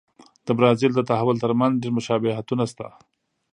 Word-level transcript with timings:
د 0.45 0.47
برازیل 0.57 0.91
د 0.95 1.01
تحول 1.09 1.37
ترمنځ 1.43 1.73
ډېر 1.81 1.91
مشابهتونه 1.97 2.63
شته. 2.71 2.87